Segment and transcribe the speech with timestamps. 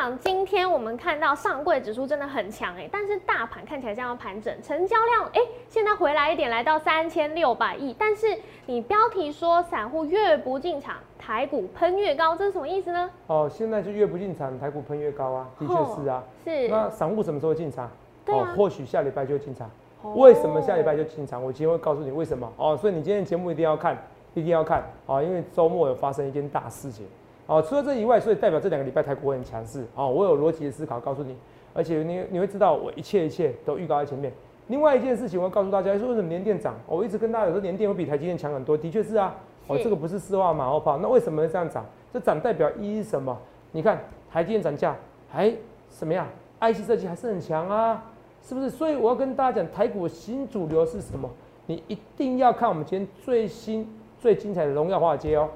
[0.00, 7.94] 长，今天我们看到上柜指数真的很强哎，但是大盘看起来这样盘整，成交量哎，现在回来一点，来到三千六百亿。
[7.98, 8.26] 但是
[8.64, 13.10] 你标题说散户越不进场，台股喷越高，这是什么意思呢？
[13.26, 16.24] 哦，现在就越不进场，台股喷越高啊，的确是啊。
[16.44, 16.68] 是。
[16.68, 17.90] 那散户什么时候进场？
[18.24, 19.70] 对哦，或许下礼拜就进场。
[20.14, 21.44] 为什么下礼拜就进场？
[21.44, 22.74] 我今天会告诉你为什么哦。
[22.74, 23.98] 所以你今天节目一定要看，
[24.32, 27.06] 一定要看啊，因为周末有发生一件大事情。
[27.50, 29.84] 哦，除了这以外，所以代表这两个礼拜台股很强势。
[29.96, 31.36] 哦，我有逻辑的思考告诉你，
[31.74, 34.32] 而且你你会知道我一切一切都预告在前面。
[34.68, 36.76] 另外一件事情，我要告诉大家，说为什么年电涨？
[36.86, 39.34] 我一直跟大家有说，连电会比台积电强很多，的确是啊。
[39.66, 40.96] 哦，这个不是四话马后炮。
[40.98, 41.84] 那为什么会这样涨？
[42.12, 43.36] 这涨代表意义什么？
[43.72, 44.96] 你看台积电涨价
[45.28, 45.52] 还
[45.90, 46.28] 什么样
[46.60, 48.04] ？IC 设计还是很强啊，
[48.40, 48.70] 是不是？
[48.70, 51.28] 所以我要跟大家讲，台股新主流是什么？
[51.66, 55.48] 你一定要看我们今天最新最精彩的荣耀华尔街哦。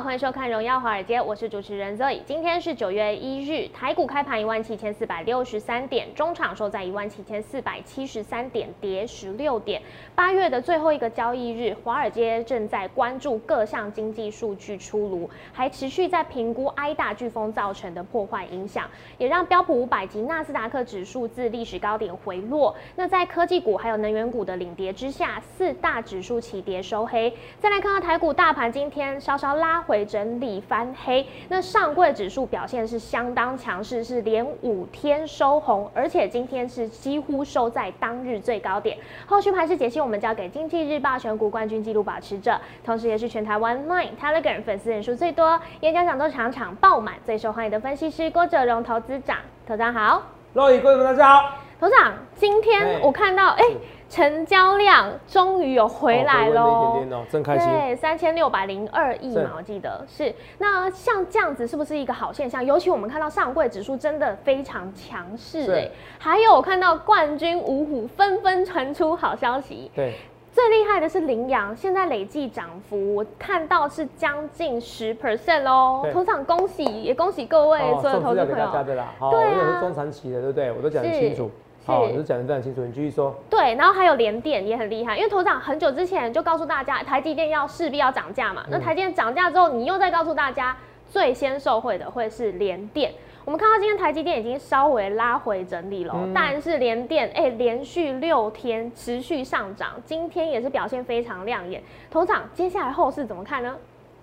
[0.00, 2.20] 欢迎收看《荣耀华尔街》，我是主持人 Zoe。
[2.24, 9.82] 今天是九月一日，台股开盘一万七千四百六十三点，中场收在一万七千四百七十三点，跌十六点。
[10.14, 18.88] 八月的最后一个交易日，华尔街正在关注各项经济数据出炉，还持续在评估挨大飓风造成的破坏影响，
[19.18, 22.72] 也让标普五百及纳斯达克指数自历史高点回落。
[22.94, 27.36] 那在科技股还有能源股的领跌之下，四大指数齐跌收黑。
[27.58, 29.48] 再来看看台股大盘，今天稍稍。
[29.58, 38.98] 拉回整理翻黑，那上柜指数表现是相当强势，是连五天收红，而且今天是几乎收在当日最高点。
[39.24, 49.38] 后续盘势解析，我们交给经济日报选股冠军纪录保持者，同时也是全台湾 Line Telegram 粉丝人数最多、演讲讲座场场爆满、最受欢迎的分析师郭哲荣投资长。
[49.66, 51.56] 头长好，各位观众大家好。
[51.80, 53.64] 头长，今天我看到哎。
[54.08, 57.68] 成交量终于有回来喽，一点点哦，真开心。
[57.70, 60.34] 对，三千六百零二亿嘛，我记得是。
[60.56, 62.64] 那像这样子是不是一个好现象？
[62.64, 69.90] 尤其我们看到上柜指数真的非常强势哎，还有我看到冠军五虎纷纷传出好消息。
[69.94, 70.14] 对，
[70.50, 76.06] 最厉害的是羚羊，现在累计涨幅我看到是将近十 percent 喽。
[76.14, 78.84] 头场恭喜，也恭喜各位所有投资朋友。
[79.30, 80.72] 对啊，中长期的，对不对？
[80.72, 81.50] 我都讲清楚。
[81.88, 83.34] 好，你是讲的非常清楚，你继续说。
[83.48, 88.62] 对，然后还有联电也很厉害，因为头长很久之前就告诉大家，台积电要势必要涨价嘛。
[88.68, 90.76] 那台积电涨价之后，你又再告诉大家，
[91.08, 93.10] 最先受惠的会是联电。
[93.46, 101.82] 我们看到今天台积电已经稍微拉回整理了，但是联电哎，连续六天持续上涨，今天也是表现非常亮眼。
[102.10, 103.74] 头长，接下来后市怎么看呢？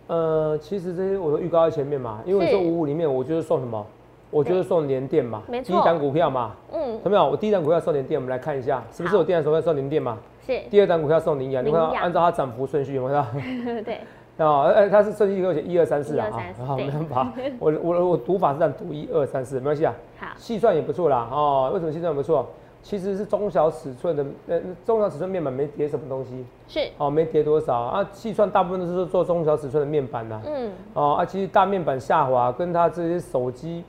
[0.06, 3.84] 呃，其实这些我都预告在前面嘛，因为这五五里面，我就是送什么？
[4.36, 7.26] 我就是送联电嘛，第一档股票嘛，嗯，有没有？
[7.26, 10.18] 我第一档股票送联电，我们来看一下，是不是我第二档股票送联电嘛？
[10.46, 10.60] 是。
[10.70, 13.24] 第二档股票送羚羊，你看按照它涨幅顺序，有没有？
[13.84, 14.02] 对。
[14.38, 16.28] 啊， 呃，它是顺序给我写一二三四啊，
[16.68, 19.94] 好， 没办法，我我我读法是这样读一二三四，没关系啊。
[20.20, 20.28] 好。
[20.36, 22.46] 细算也不错啦，哦，为什么细算不错？
[22.84, 26.90] 其实是中小尺寸的，呃，中小尺寸面板没跌什么东西，是。
[26.98, 28.10] 哦，没跌多少啊？
[28.12, 30.72] 细算大部分都是做中小尺寸的面板呐，嗯。
[30.94, 33.86] 哦，啊，其实大面板下滑，跟它这些手机。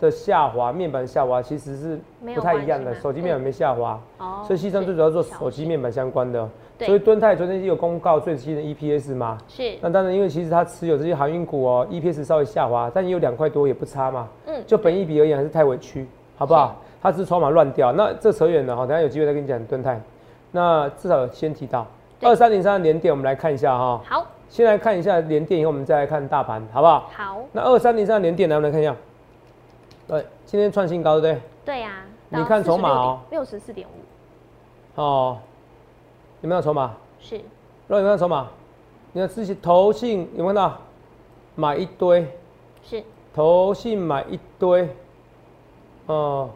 [0.00, 2.00] 的下滑，面板下滑其实是
[2.34, 2.94] 不太一样的。
[2.94, 6.48] 手机面板没下滑，哦，所以西昌最主要做手机面板相关的。
[6.80, 9.36] 所以敦泰昨天有公告最新的 EPS 嘛？
[9.46, 9.76] 是。
[9.82, 14.26] 那当然，因为其实它持有这些航运股哦，EPS 稍微下滑，但也有两块多也不差嘛。
[14.46, 14.62] 嗯。
[14.66, 16.06] 就本一比而言还是太委屈，
[16.38, 16.74] 好不好？
[17.02, 17.92] 它只是筹码乱掉。
[17.92, 20.00] 那这扯远了哈，等下有机会再跟你讲敦泰。
[20.52, 21.86] 那至少先提到
[22.22, 24.00] 二三零三的连电，我们来看一下哈。
[24.08, 24.26] 好。
[24.48, 27.08] 先来看一下连电，以后我们再来看大盘，好不好？
[27.14, 27.36] 好。
[27.52, 28.96] 那二三零三的连电，来我们来看一下。
[30.10, 31.42] 对，今天创新高，对不对？
[31.64, 32.02] 对呀。
[32.30, 35.00] 你看筹码哦，六十四点五。
[35.00, 35.38] 哦，
[36.40, 36.96] 有没有筹码？
[37.20, 37.36] 是。
[37.86, 38.48] 有没有筹码？
[39.12, 40.78] 你看之前投信有没有看到？
[41.54, 42.26] 买一堆。
[42.82, 43.04] 是。
[43.32, 44.88] 投信买一堆。
[46.06, 46.50] 哦，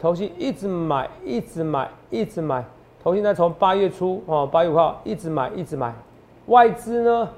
[0.00, 2.64] 投信一直买，一直买，一直买。
[3.04, 5.94] 投信在从八月初哦，八月五号一直买，一直买。
[6.46, 7.28] 外资呢，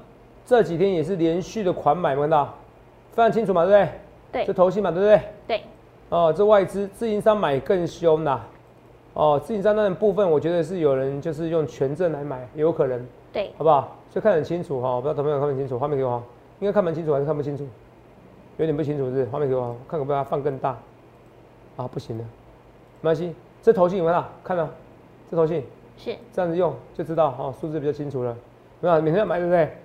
[0.47, 2.55] 这几天也是连续的款买，看到？
[3.11, 3.99] 非常清楚嘛，对不对？
[4.31, 5.21] 对，这投信嘛，对不对？
[5.47, 5.61] 对。
[6.09, 8.41] 哦，这外资自营商买更凶呐。
[9.13, 13.05] 哦，自营商那部分，我觉得是有人就是用权证来买，有可能。
[13.33, 13.51] 对。
[13.57, 13.95] 好不好？
[14.09, 16.21] 所以看很清楚哈，我不知道同朋友看不清楚，画面给我。
[16.59, 17.65] 应该看蛮清楚还是看不清楚？
[18.57, 19.25] 有点不清楚是？
[19.25, 20.77] 画面给我，看可不可以放更大？
[21.77, 22.23] 啊，不行的，
[23.01, 23.33] 没关系。
[23.61, 24.23] 这头信有没有？
[24.43, 24.67] 看到？
[25.29, 25.63] 这头信
[25.97, 28.35] 是这样子用就知道哦，数字比较清楚了。
[28.81, 29.77] 没有，每天要买对不对？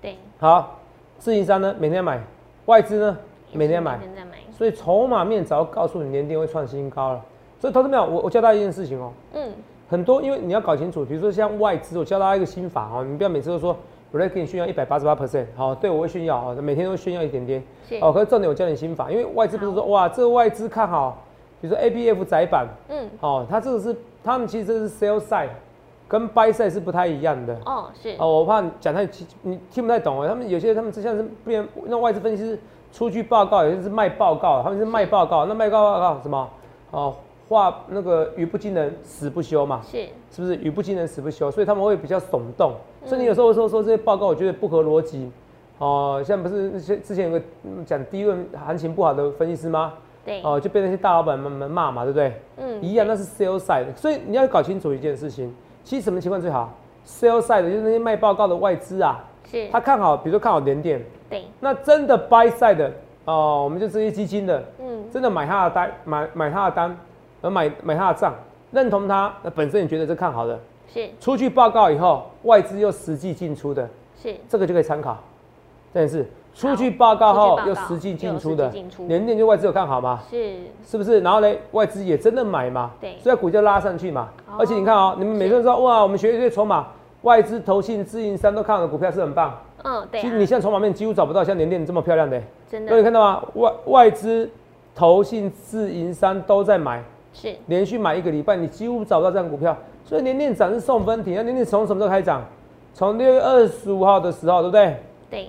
[0.00, 0.16] 对。
[0.38, 0.78] 好。
[1.18, 2.20] 自营商呢每天要买，
[2.66, 3.18] 外资呢
[3.54, 7.24] 每天买，每天在买，所以筹码面早就告诉你年电会创新高了。
[7.58, 9.52] 所以投资没有，我我教大家一件事情哦、嗯，
[9.88, 13.74] 很多因为你要搞清楚，比如说像外资，我教大家一个心法哦、你不要每次都说
[14.10, 21.22] 我在给你炫耀一百八十八 percent，好，对我会炫耀啊，每天都炫耀一点点，是，哦，可是重点我教你心法，因为外资不是说哇，这个外资看好，
[21.60, 25.48] 比如说 A B F 窄板，嗯，哦，它这个是他们其实这是 sell side，
[26.06, 27.56] 跟 buy side 是不太一样的。
[27.64, 29.08] 哦，是，哦，我怕你讲太
[29.42, 30.28] 你听不太懂哦。
[30.28, 32.58] 他们有些他们就像是变那外资分析师
[32.94, 35.44] 出具报告，有些是卖报告，他们是卖报告。
[35.46, 36.48] 那卖报告什么？
[36.92, 37.12] 哦，
[37.48, 40.54] 话那个语不惊人死不休嘛，是，是不是？
[40.54, 42.72] 语不惊人死不休，所以他们会比较耸动。
[43.04, 45.28] 所以你有时候说说这些报告，我觉得不合逻辑。
[45.78, 49.94] 哦，像不是那些之前有个嗯讲第一轮行情不好的分析师吗？
[50.24, 52.32] 对，哦，就被那些大老板们们骂嘛，对不对？
[52.58, 55.52] 嗯，一样，那是 sales side，所以你要搞清楚一件事情，
[55.82, 56.72] 其实什么情况最好
[57.04, 62.92] ？sales side 就是那些卖报告的外资啊，是，他看好，比如说看好联电，对，那真的 buy side 的
[63.24, 66.96] 哦，我们就这些基金的，嗯，真的买他的单，买买他的单，
[67.42, 68.34] 而买买他的账，
[68.72, 70.58] 认同他，那本身你觉得是看好的，
[70.92, 73.88] 是，出去报告以后，外资又实际进出的，
[74.22, 75.16] 是，这个就可以参考。
[75.92, 80.20] 但是出去报告后又实际进出的有实际进出，联电就外资有看好吗？
[80.28, 81.20] 是，是不是？
[81.20, 83.16] 然后呢，外资也真的买嘛，对。
[83.20, 84.28] 所以股价拉上去嘛。
[84.48, 84.58] 哦。
[84.58, 86.88] 而且你看哦，你们每个人说哇，我们学一堆筹码，
[87.24, 89.58] 外资、投信、自营商都看好的股票是很棒。
[89.82, 92.40] 嗯，对其实啊，你现在筹码面几乎找不到像联电这么漂亮的，
[92.70, 93.42] 真的各位看到吗？
[93.54, 94.48] 外外资、
[94.94, 99.76] 投信、自营商都在买，是，连续买一个礼拜，你几乎找不到这样股票。
[100.04, 102.42] 所以联电涨是送分题，那联电从什么时候开始涨？
[102.92, 104.96] 从六月二十五号的时候，对不对？
[105.30, 105.48] 对，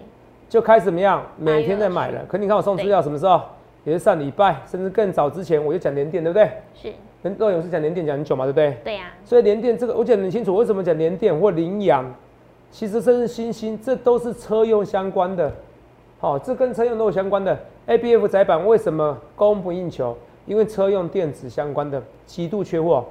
[0.50, 1.22] 就开始怎么样？
[1.38, 2.22] 每天在买了。
[2.28, 3.42] 可你看我送资料什么时候？
[3.84, 6.50] 也是上礼拜，甚至更早之前我就讲联电，对不对？
[6.74, 6.92] 是，
[7.26, 8.78] 跟肉勇是讲联电讲很久嘛，对不对？
[8.84, 12.06] 对呀，所以联电这个我讲得很清楚，为什么讲联电或羚羊，
[12.70, 15.52] 其实甚至星星，这都是车用相关的。
[16.20, 17.58] 好、这跟车用都有相关的。
[17.88, 20.16] A B F 窄板为什么供不应求？
[20.46, 23.04] 因为车用电子相关的极度缺货。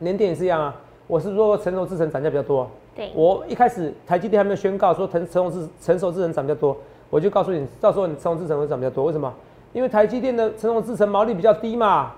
[0.00, 0.74] 联电也是一样啊。
[1.06, 2.68] 我是说成熟制程涨价比较多。
[2.96, 6.76] 对，我一开始台积电还没有宣告说成成熟制成熟制程涨比较多，
[7.08, 9.04] 我就告诉你，到时候你成熟制程会涨比较多。
[9.04, 9.32] 为什么？
[9.72, 12.10] 因为台积电的成熟制程毛利比较低嘛。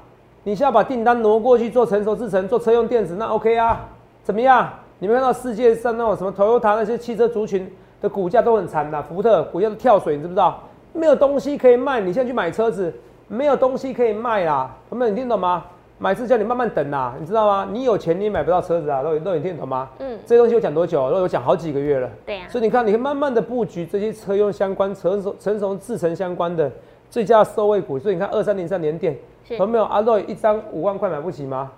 [0.44, 3.88] 你现在把订单挪过去做成熟制程，做车用电子，那 OK 啊？
[4.24, 4.68] 怎么样？
[4.98, 10.60] 你们看到世界上那种什么 Toyota 那些汽车族群的股价都很惨的，福特股价都跳水，你知不知道？
[10.92, 12.92] 没有东西可以卖，你现在去买车子，
[13.28, 14.74] 没有东西可以卖啦。
[14.90, 15.64] 朋友们，你听懂吗？
[15.98, 17.68] 买是叫你慢慢等啦，你知道吗？
[17.70, 19.88] 你有钱你也买不到车子啊，都都你听懂吗？
[20.00, 21.08] 嗯，这些东西我讲多久？
[21.12, 22.10] 都有讲好几个月了。
[22.26, 26.68] 对呀，所以你看，你可以慢慢的布局这些车用相关、成熟、成熟制成相关的
[27.12, 27.98] 最佳收尾股。
[27.98, 29.14] 所以你看，二三零三年电，
[29.50, 29.84] 有没有？
[29.84, 31.70] 阿瑞一张五万块买不起吗？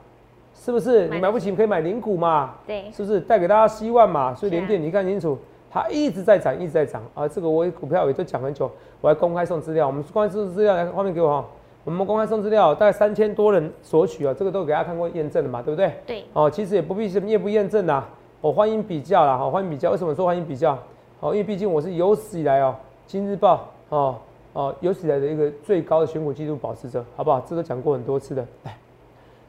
[0.55, 1.09] 是不是？
[1.09, 2.55] 你买不起，你可以买零股嘛？
[2.65, 3.19] 对，是不是？
[3.21, 4.33] 带给大家希望嘛？
[4.33, 5.37] 所以联电你看清楚，
[5.69, 7.27] 它一直在涨，一直在涨啊！
[7.27, 8.71] 这个我股票也都讲很久，
[9.01, 9.89] 我还公开送资料。
[9.89, 11.45] 我们公开送资料，来画面给我哈。
[11.83, 15.93] 我们公开送资料，大概三千多人索取啊，这个都给大家看过验证的嘛，对不对？
[16.07, 18.09] 对，哦，其实也不必什么验不验证啦，
[18.41, 19.91] 我、欢迎比较啦，好、欢迎比较。
[19.91, 20.79] 为什么说欢迎比较？
[21.19, 22.77] 好，因为毕竟我是有史以来哦，
[23.09, 24.15] 今日报哦
[24.55, 27.41] 哦有史以来的一个最高的选股记录保持者，好不好？
[27.41, 28.77] 这都讲过很多次的，来，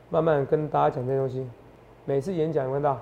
[0.10, 1.48] 慢慢跟大家讲这些东西。
[2.06, 3.00] 每次演讲有看到，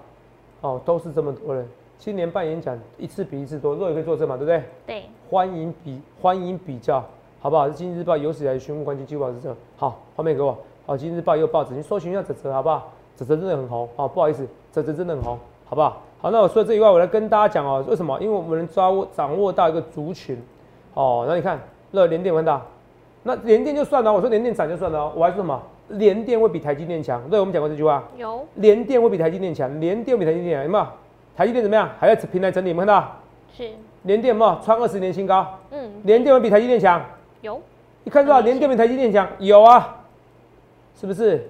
[0.62, 1.66] 哦，都是这么多人，
[1.98, 4.64] 七年半演讲一次比一次多，若也可以作证嘛，对不对？
[4.86, 7.04] 对，欢迎比欢迎比较，
[7.40, 7.68] 好不好？
[7.68, 9.56] 是《今日日报》有史以来的选股冠军纪录保持者。
[9.78, 10.58] 好，画面给我。
[10.86, 12.92] 好，《今日日报》也有报纸，你搜寻一下泽泽，好不好？
[13.16, 13.88] 泽泽真的很红。
[13.96, 16.02] 好，不好意思，泽泽真的很红，好不好？
[16.22, 18.20] 好，那我说了这以外，我来跟大家讲哦，为什么？
[18.20, 20.38] 因为我们能抓握掌握到一个族群。
[20.94, 21.60] 哦，那你看，
[21.94, 22.60] 热联电看到，
[23.22, 25.62] 那联电就算了，我说联电涨就算了哦，我还说什么？
[25.90, 27.22] 联电会比台积电强。
[27.30, 30.88] 对，我们讲过这句话，有，联电会比台积电强，联电会比台积电强，有没有？
[31.38, 31.88] 台积电怎么样？
[32.00, 33.12] 还在平台整理，有没有看到？
[33.56, 33.70] 是，
[34.04, 35.60] 联电有没有创二十年新高？
[35.70, 37.00] 嗯，联电会比台积电强？
[37.42, 37.62] 有，
[38.04, 39.28] 你看到联电比台积电强？
[39.38, 40.02] 有啊，
[41.00, 41.48] 是不是？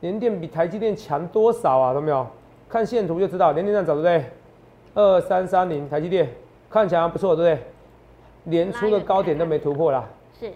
[0.00, 1.92] 联电比台积电强多少啊？
[1.92, 2.26] 懂没有？
[2.66, 4.24] 看线图就知道，联电这样走对不对？
[4.94, 6.28] 二三三零台积电
[6.70, 7.66] 看起来不错，对不对？
[8.44, 10.08] 年初的高点都没突破啦，
[10.38, 10.50] 是，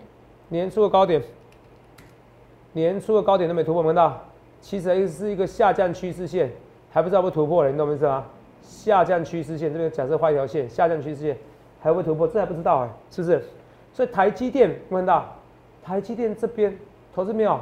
[0.49, 1.23] 年初的高点，
[2.73, 4.21] 年初的高点都没突破，我们看到？
[4.61, 6.51] 其实是一个下降趋势线，
[6.91, 8.25] 还不知道会不突破了，你懂我意思吗？
[8.63, 11.37] 下降趋势线这边假设画一条线，下降趋势线
[11.81, 12.27] 还会突破？
[12.27, 13.45] 这还不知道哎、是不是？
[13.93, 15.37] 所以台积电有没有看到，
[15.85, 16.77] 台积电这边
[17.15, 17.61] 投资没有，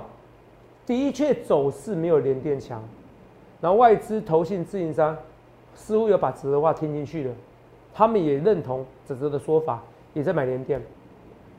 [0.86, 2.82] 的确走势没有联电强，
[3.60, 5.14] 然后外资、投信、自营商
[5.74, 7.34] 似乎有把指的话听进去了，
[7.92, 9.82] 他们也认同哲哲的说法，
[10.14, 10.80] 也在买联电。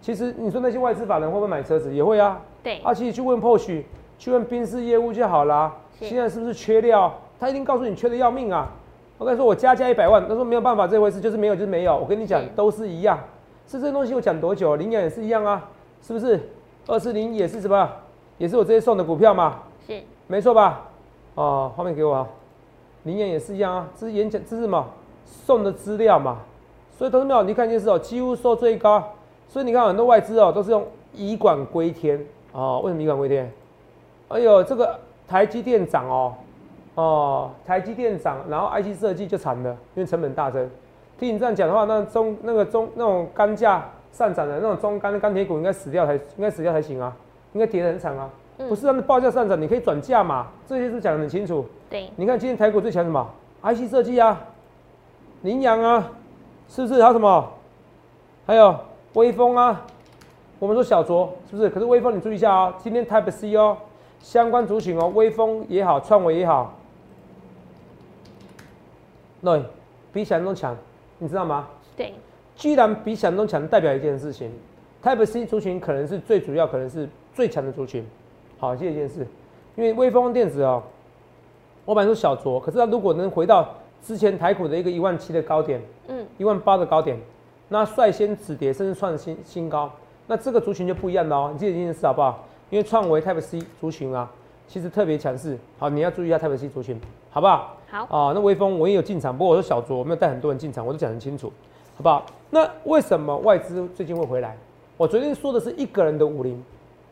[0.02, 1.94] 其实你说那些外资法人会不会买车子？
[1.94, 2.42] 也会啊。
[2.64, 3.84] 对，啊，其实去问 POSE
[4.18, 5.72] 去问宾士业务就好啦。
[6.00, 7.14] 现在是不是缺料？
[7.40, 8.72] 他一定告诉你缺的要命啊！
[9.18, 11.98] 我跟你说，我加价一百万，他说没有办法这回事，就是没有就是没有。
[11.98, 13.20] 我跟你讲，都是一样。
[13.68, 14.76] 是这东西我讲多久？
[14.76, 15.70] 羚羊也是一样啊，
[16.02, 16.50] 是不是？
[16.88, 17.90] 二四零也是什么？
[18.38, 19.60] 也是我这些送的股票嘛？
[19.88, 20.88] 是，没错吧？
[21.36, 22.28] 哦，画面给我啊。
[23.04, 24.86] 羚羊也是一样啊，这是演讲，这是什么？
[25.26, 26.40] 送的资料嘛。
[26.98, 29.04] 所以同志们，你看一件事哦，几乎收最高。
[29.48, 30.84] 所以你看很多外资哦，都是用
[31.14, 32.20] 以管归天
[32.52, 32.82] 哦。
[32.84, 33.52] 为什么以管归天？
[34.30, 36.34] 哎呦，这个台积电涨哦，
[36.96, 40.70] 哦，台积电涨，然后 IC 设计就惨了，因为成本大增。
[41.20, 47.16] 听你这样讲的话，那中那个中那种钢价上涨的那种中钢钢铁股应该死掉才应该死掉才行啊，
[47.54, 48.30] 应该跌得很惨啊。
[48.68, 51.66] 不是让报价上涨，你可以转价嘛，这些是讲得很清楚。
[51.90, 53.30] 对，你看今天台股最强什么
[53.62, 54.42] ？IC 设计啊，
[55.44, 56.12] 羚羊啊，
[56.68, 57.02] 是不是？
[57.02, 57.52] 还有什么？
[58.46, 58.76] 还有
[59.14, 59.86] 微风啊，
[60.60, 61.70] 我们说小卓是不是？
[61.70, 63.78] 可是微风你注意一下啊，今天 Type C 哦，
[64.20, 66.74] 相关族群哦，微风也好，创维也好，
[69.42, 69.64] 对，
[70.14, 70.76] 比想象中强，
[71.18, 71.68] 你知道吗？
[71.98, 72.14] 对，
[72.56, 74.52] 居然比想象中强，代表一件事情
[75.04, 78.06] ，Type C 族群可能是最主要，可能是最强的族群。
[78.60, 79.28] 好，这一件事，
[79.76, 80.84] 因为微风电子哦，
[81.84, 83.68] 我本来说小卓，可是它如果能回到
[84.04, 87.18] 之前台股的一个一万七的高点，嗯，一万八的高点，
[87.70, 89.92] 那率先止跌，甚至创新新高，
[90.28, 91.50] 那这个族群就不一样了哦。
[91.52, 92.44] 你记得这件事好不好？
[92.70, 94.30] 因为创维 Type C 族群啊，
[94.68, 95.58] 其实特别强势。
[95.78, 97.00] 好，你要注意一下 Type C 族群，
[97.30, 97.78] 好不好？
[97.90, 98.00] 好。
[98.06, 101.52] 啊，那微风我也有进场，不过我是小卓，我没有带很多人进场，我都讲很清楚，
[101.96, 102.26] 好不好？
[102.50, 104.58] 那为什么外资最近会回来？
[104.98, 106.64] 我昨天说的是一个人的五零，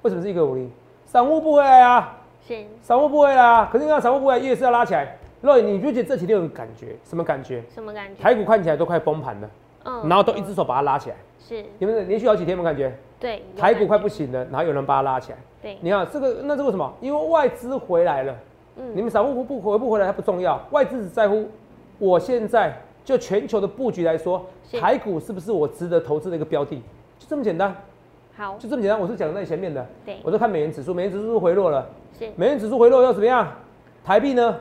[0.03, 0.71] 为什么是一个五零？
[1.05, 3.69] 散户不回来啊，是散户不回来啊。
[3.71, 5.17] 可是你看散户不回来，夜市要拉起来。
[5.43, 6.95] 肉，你不觉得这几天有感觉？
[7.03, 7.61] 什么感觉？
[7.73, 8.23] 什么感觉？
[8.23, 9.49] 台股看起来都快崩盘了，
[9.83, 11.17] 嗯，然后都一只手把它拉起来。
[11.37, 12.97] 是，你们连续好几天有感觉？
[13.19, 15.37] 对，台股快不行了，然后有人把它拉起来。
[15.61, 16.93] 对，你看这个，那这为什么？
[17.01, 18.33] 因为外资回来了。
[18.77, 21.49] 嗯，你们散户不回不回来，它不重要，外资只在乎
[21.99, 22.73] 我现在
[23.03, 24.45] 就全球的布局来说，
[24.79, 26.77] 台股是不是我值得投资的一个标的？
[27.19, 27.75] 就这么简单。
[28.35, 28.97] 好，就这么简单。
[28.97, 31.85] 我是讲在前面的，对，我在看美元指数，美元指数回落了，
[32.17, 33.51] 是，美元指数回落要怎么样？
[34.05, 34.57] 台币呢？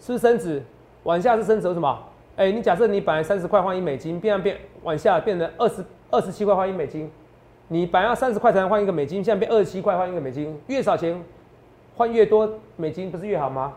[0.00, 0.62] 是升值？
[1.04, 1.98] 往下是升值什么？
[2.36, 7.10] 哎，你假设你本来三十块换一美金，变变往下变成二十二十七块换一美金，
[7.68, 11.18] 你本来要三十块才能换一个美金，现在变二十七块换一个美金，越少钱
[11.96, 13.72] 换越多美金，不是越好吗？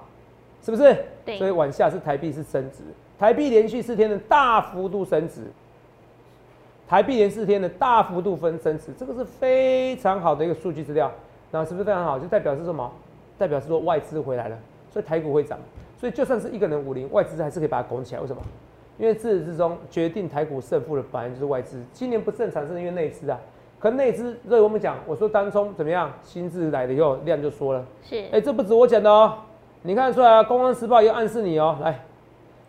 [0.62, 0.94] 是不是？
[1.24, 2.84] 对，所以往下是台币是升值，
[3.18, 5.44] 台币连续四天的大幅度升值。
[6.88, 11.12] 台币连四天的大幅度分升值，这个是非常好的一个数据资料，
[11.52, 12.18] 那是不是非常好？
[12.18, 12.92] 就代表是什么？
[13.38, 14.58] 代表是说外资回来了，
[14.92, 15.58] 所以台股会涨。
[16.00, 18.22] 所以就算是一个人五零，外资还是可以把它拱起来。
[18.22, 18.42] 为什么？
[18.98, 21.84] 因为自始至终决定台股胜负的本来就是外资。
[21.92, 23.38] 今年不正常是因为内资啊，
[23.80, 26.12] 可内资，所以我们讲，我说单冲怎么样？
[26.24, 29.38] 新智来了以后量就缩了，是，哎，这不止我讲的哦，
[29.82, 30.44] 你看出来啊？
[30.44, 32.00] 公安时报又暗示你哦，来，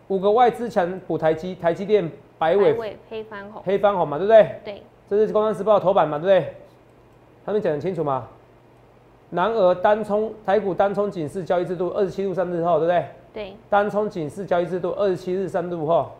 [0.09, 2.11] 五个外资强补台积，台积电。
[2.41, 4.55] 白尾黑番红，黑番红嘛，对不对？
[4.65, 6.55] 对，这是《公安时报》头版嘛，对不对？
[7.45, 8.27] 他们讲的清楚嘛？
[9.29, 13.05] 南俄单冲台股单冲警示交易制度二十七日三日后，对不对？
[13.33, 13.55] 对。
[13.69, 16.11] 单冲警示交易制度二十七日三度后，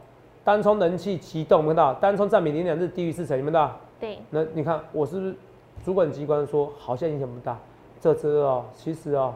[0.43, 1.93] 单冲人气启动，看到？
[1.95, 3.77] 单冲占比零两日低于四成，你们到？
[3.99, 4.19] 对。
[4.29, 5.35] 那你看我是不是
[5.83, 7.57] 主管机关说好像影响不大？
[7.99, 9.33] 这这哦，其实哦，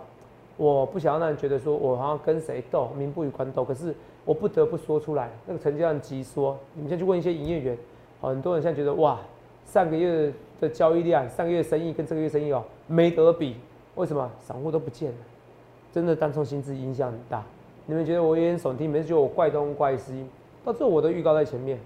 [0.58, 3.94] 我不想要让人觉得说我好像跟谁斗，民不与官斗，可是。
[4.26, 6.58] 我不得不说出来，那个成交量急缩。
[6.74, 7.78] 你们先去问一些营业员，
[8.20, 9.20] 很多人现在觉得哇，
[9.68, 13.56] 上个月的交易量，上个月生意跟这个月生意哦没得比。
[13.94, 14.28] 为什么？
[14.40, 15.18] 散户都不见了，
[15.92, 17.44] 真的单冲薪资影响很大。
[17.86, 20.26] 你们觉得我有点耸听，没人觉得我怪东怪西，
[20.64, 21.80] 到最后我的预告在前面。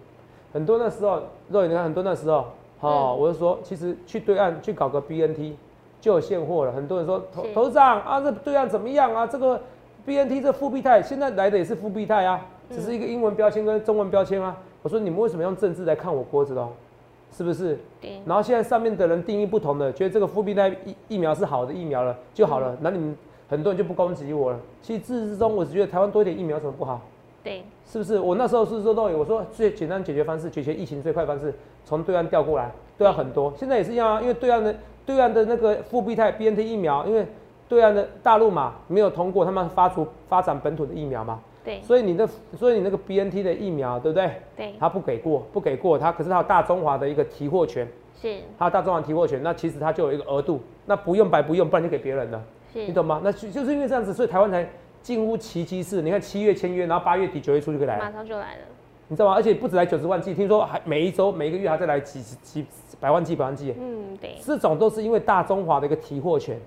[0.54, 2.46] 很多那时候，肉眼你看很多那时候，
[2.80, 5.54] 好，我就说其实去对岸去搞个 BNT
[6.02, 6.72] 就有现货了。
[6.72, 9.28] 很多人说头头长啊，这对岸怎么样啊？
[9.28, 9.60] 这个。
[10.06, 14.58] B N T 这复必泰现在来的也是复必泰啊，只是一个英文标签跟中文标签啊。
[14.82, 16.72] 我说你们为什么用政治来看我郭子龙？
[17.32, 17.78] 是不是？
[18.02, 18.20] 对。
[18.26, 23.16] 然后现在上面的人定义不同的，觉得这个复必泰疫疫苗是好的疫苗了就好了，那你们
[23.50, 24.60] 很多人就不攻击我了。
[24.82, 27.02] 其实自始至终我只觉得台湾多一点疫苗怎么不好？
[27.44, 27.64] 对。
[27.86, 28.20] 是不是？
[28.20, 31.54] 我那时候是说到我说最简单解决方式，解决疫情最快方式，
[31.84, 34.76] 从对岸调过来，对岸很多，现在也是一样啊，因为对岸的
[35.06, 37.26] 对岸的那个复必泰 B N T 疫苗，因为。
[37.68, 41.40] 对岸的大陆嘛，没有通过，他们发出发展本土的疫苗嘛。
[41.64, 41.80] 对。
[41.84, 42.28] 所以你的，
[42.58, 44.32] 所以你那个 B N T 的疫苗，对不对？
[44.58, 44.74] 对。
[44.80, 47.88] 他不给过，不给过，他可是他有大中华的一个提货权。
[48.20, 48.38] 是。
[48.58, 52.42] 他有大中华提货权，那其实他就有一个额度，那不用白不用，不然就给别人了。
[52.74, 52.86] 是。
[52.86, 53.22] 你懂吗？
[53.24, 54.68] 那就就是因为这样子，所以台湾才
[55.02, 56.02] 近乎奇迹式。
[56.02, 57.98] 你看七月签约，然后八月底九月初就可以来。
[57.98, 58.62] 马上就来了。
[59.08, 59.34] 你知道吗？
[59.34, 62.66] 而且不止来九十万剂，听说还每一周、每一个月还在来几几
[63.00, 63.74] 百万剂、百万剂。
[63.80, 64.36] 嗯，对。
[64.44, 66.58] 这种都是因为大中华的一个提货权。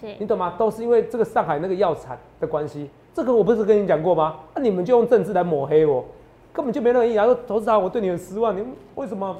[0.00, 0.54] 是你懂吗？
[0.56, 4.36] 都是因为这个上海那个药厂的关系，这个我不是跟你讲过吗？
[4.54, 6.04] 那你们就用政治来抹黑我，
[6.52, 7.14] 根本就没那个意义。
[7.14, 9.36] 然后投资他，我对你很失望，你为什么？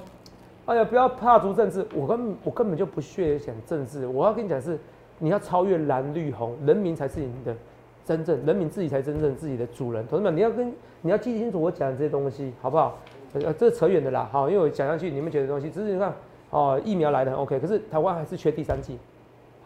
[0.67, 4.05] 哎呀，不要怕足政治，我根我根本就不屑讲政治。
[4.05, 4.77] 我要跟你讲是，
[5.19, 7.55] 你要超越蓝绿红，人民才是你的
[8.05, 10.07] 真正，人民自己才真正自己的主人。
[10.07, 10.73] 同志们，你要跟
[11.03, 12.99] 你要记清楚我讲的这些东西，好不好？
[13.35, 16.13] 呃，这扯远的啦，好，因为我讲下去你们觉得东西，只是你看
[16.51, 18.97] 哦，疫苗来的 OK，可是台湾还是缺第三季，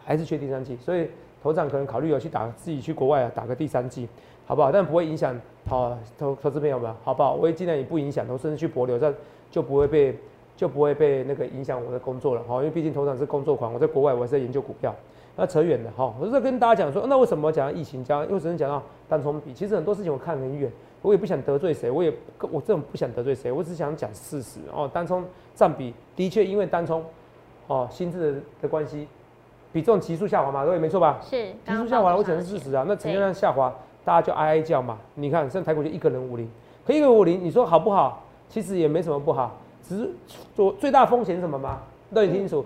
[0.03, 1.07] 还是缺第三季，所以
[1.41, 4.07] 头长可能考虑要去打自己去国外啊打个第三季，
[4.45, 4.71] 好不好？
[4.71, 7.35] 但不会影响好投投资朋友们，好不好？
[7.35, 9.15] 我也尽量也不影响，投甚至去博流，这样
[9.51, 10.17] 就不会被。
[10.55, 14.95] 就不会被那个影响我的工作了哈，因为毕竟头场是工作狂，我在国外我还是在研究股票，
[15.35, 16.13] 那扯远了哈。
[16.19, 20.71] 我是在跟大家讲说，那为什么讲到疫情，讲因为只能讲到单冲比，其实很多事情我看很远，
[21.01, 22.13] 我也不想得罪谁，我也
[22.51, 24.89] 我这种不想得罪谁，我只想讲事实哦。
[24.93, 25.23] 单冲
[25.55, 27.03] 占比的确因为单冲
[27.67, 29.07] 哦薪资的的关系，
[29.71, 31.19] 比重急速下滑嘛，对，没错吧？
[31.21, 32.85] 是急速下滑，我讲是事实啊。
[32.87, 33.73] 那成交量下滑，
[34.05, 34.97] 大家就哀哀叫嘛。
[35.15, 36.47] 你看现在台股就一个人五零，
[36.85, 38.23] 可一个人五零，你说好不好？
[38.49, 39.57] 其实也没什么不好。
[39.81, 40.09] 只是
[40.55, 41.79] 做最大风险什么吗？
[42.13, 42.63] 都你听清楚。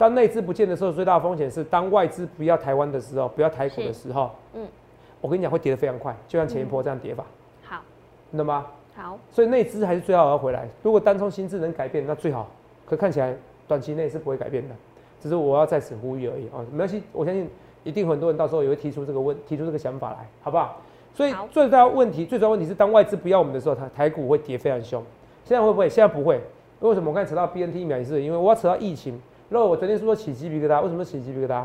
[0.00, 4.30] 当内资不见的时候，最大的风险是当外资不要台湾的时候，不要台股的时候。
[4.54, 4.66] 嗯。
[5.20, 7.22] 我跟你讲，会跌得非常快，就像前一波这样跌法。
[7.62, 7.82] 好。
[8.34, 8.66] 懂吗？
[8.96, 9.18] 好。
[9.30, 10.66] 所以内资还是最好要回来。
[10.82, 12.48] 如果单冲心智能改变，那最好。
[12.86, 13.36] 可看起来
[13.68, 14.74] 短期内是不会改变的，
[15.20, 16.64] 只是我要在此呼吁而已啊。
[16.72, 17.46] 没关系，我相信
[17.84, 20.80] 一定很多人到时候也会提出这个问，提出这个想法来，好不好？
[21.14, 25.04] 所以最大问题，最主要问题是当外资不要我们的时候，台台股会跌非常凶。
[25.44, 25.90] 现在会不会？
[25.90, 26.40] 现在不会。
[26.80, 28.22] 为什么我刚才扯到 B N T 疫苗也是？
[28.22, 29.20] 因为我要扯到疫情。
[29.50, 31.64] 然后我昨天是说起鸡皮疙瘩，为什么起鸡皮疙瘩？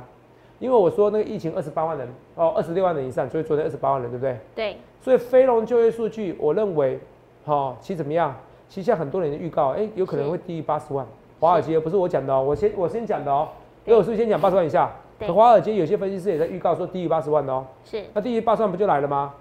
[0.60, 4.38] 因为我说那个疫情二十八万人哦，二十六万人以上，所以昨天二十八万人，对不对？
[4.56, 4.78] 对。
[5.02, 7.00] 所以非农就业数据，我认为，
[7.46, 8.36] 哈，其实怎么样？
[8.68, 11.06] 其实像很多人的预告，哎，有可能会低于八十万。
[11.40, 13.48] 华尔街不是我讲的哦，我先我先讲的哦，
[13.86, 14.92] 因为我是先讲八十万以下。
[15.20, 17.66] 可华尔街有些分析师也在预告说低于八十万的哦。
[17.84, 18.04] 是。
[18.14, 19.34] 那低于八十万不就来了吗？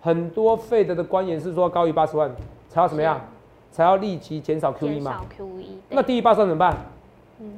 [0.00, 2.34] 很多费德的官员是说高于八十万
[2.68, 3.20] 才要怎么样？
[3.70, 5.20] 才要立即减少 QE 嘛？
[5.20, 5.64] 减少 QE。
[5.90, 6.76] 那低于八万怎么办？
[7.40, 7.52] 嗯，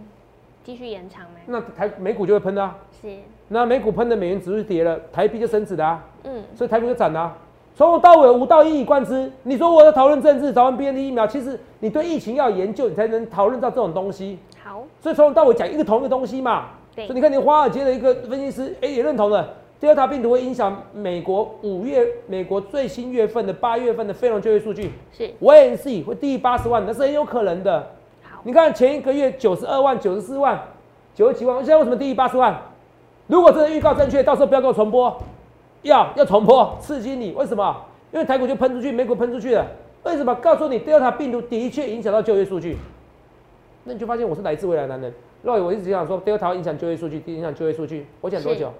[0.64, 1.36] 继续延长吗？
[1.46, 2.76] 那台美股就会喷的啊。
[3.00, 3.08] 是。
[3.48, 6.02] 那美股喷的美元指数跌了，台币就升值的啊。
[6.24, 6.42] 嗯。
[6.56, 7.36] 所以台股就涨了。
[7.76, 9.30] 从头到尾无道一以贯之。
[9.42, 14.38] 你说我在讨论政治，讨论 BNT 疫苗，其实你对疫情要研究，你才能讨论到这种东西。
[14.62, 14.82] 好。
[15.00, 16.70] 所以从头到尾讲一个同一个东西嘛。
[16.96, 17.06] 对。
[17.06, 19.54] 所以你看，你华尔街的一个分析师，哎，也认同了。
[19.80, 27.86] 第二，它病毒会影响美国五月、美国最新月份的八月份的非农就业数据，是 y C 会低于八十万，那是很有可能的。
[28.44, 30.60] 好，你看前一个月九十二万、九十四万、
[31.14, 32.54] 九十几万，现在为什么低于八十万？
[33.26, 35.16] 如果这个预告正确，到时候不要给我重播，
[35.82, 37.32] 要要重播，刺激你。
[37.32, 37.74] 为什么？
[38.12, 39.66] 因为台股就喷出去，美股喷出去了。
[40.04, 40.34] 为什么？
[40.36, 42.76] 告诉你，，Delta 病毒的确影响到就业数据，
[43.84, 45.12] 那你就发现我是来自未来男人。
[45.42, 48.70] 若我一直想说，，Delta 影响就业数据，影响就业数据，我讲多久？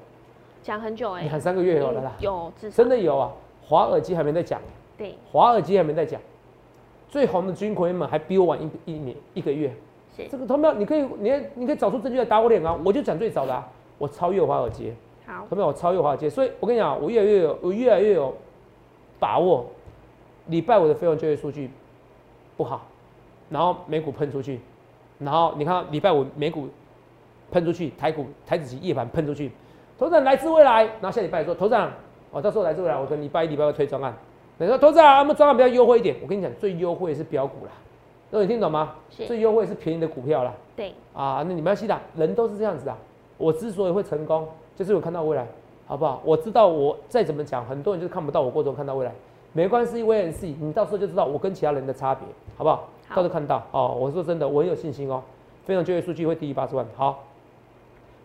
[0.63, 3.31] 讲很久哎，你喊三个月有了啦，有，真的有啊。
[3.67, 4.61] 华尔街还没在讲，
[4.97, 6.21] 对，华尔街还没在讲，
[7.15, 9.73] 最红的军魁们还比我晚一一年一个月。
[10.17, 12.77] 是这个投票，你可以，你你可以找出证据来打我脸啊！
[12.85, 14.93] 我就讲最早的，啊，我超越华尔街。
[15.25, 18.35] 好，投票我超越华尔街，所以我跟你讲，我越来越有，我越来越有
[19.21, 19.65] 把握。
[20.47, 21.71] 礼拜五的非农就业数据
[22.57, 22.85] 不好，
[23.49, 24.59] 然后美股喷出去，
[25.21, 26.69] 然后你看礼拜五美股
[27.53, 29.53] 喷出去，台股台子期夜盘喷出去。
[29.97, 31.93] 头长来自未来，然后下礼拜说头长，
[32.33, 34.13] 我，到时候来自未来，我跟礼拜一、礼拜二推专案。
[34.59, 36.15] 你说投资啊，我们专案比较优惠一点。
[36.23, 37.73] 我跟你讲，最优惠是标股啦，
[38.31, 38.95] 那你听懂吗？
[39.11, 40.53] 最优惠是便宜的股票啦。
[40.77, 40.93] 对。
[41.13, 42.95] 啊，那你们要记得，人都是这样子的。
[43.37, 45.45] 我之所以会成功，就是我看到未来，
[45.89, 46.21] 好不好？
[46.25, 49.13] 我知道我再怎么讲，很多人就是看不到我过程看到未来。
[49.53, 52.89] 没关系，V N C，你到时候就知道我跟其他人的差别，好不好？
[53.11, 53.97] 到时候看到哦。
[53.99, 55.21] 我说真的，我很有信心哦。
[55.65, 56.87] 非常就业数据会低于八十万。
[56.97, 57.25] 好。